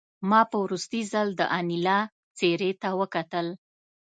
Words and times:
ما 0.29 0.41
په 0.51 0.57
وروستي 0.63 1.01
ځل 1.11 1.27
د 1.35 1.41
انیلا 1.57 1.99
څېرې 2.37 2.71
ته 2.81 2.89
وکتل 2.99 3.47